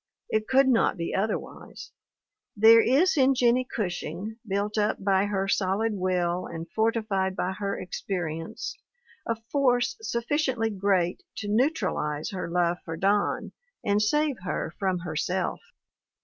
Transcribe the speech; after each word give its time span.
It 0.31 0.47
could 0.47 0.67
not 0.67 0.97
be 0.97 1.13
otherwise. 1.13 1.91
There 2.57 2.81
is 2.81 3.15
in 3.17 3.35
Jennie 3.35 3.67
Gushing, 3.77 4.37
built 4.47 4.75
up 4.75 4.97
by 5.03 5.25
her 5.27 5.47
solid 5.47 5.93
will 5.93 6.47
and 6.47 6.67
fortified 6.71 7.35
by 7.35 7.51
her 7.51 7.79
experience, 7.79 8.75
a 9.27 9.35
force 9.35 9.97
sufficiently 10.01 10.71
great 10.71 11.21
to 11.35 11.47
neutralize 11.47 12.31
her 12.31 12.49
love 12.49 12.79
for 12.83 12.97
Don 12.97 13.51
and 13.85 14.01
save 14.01 14.37
her 14.41 14.73
from 14.79 14.97
herself. 14.97 15.59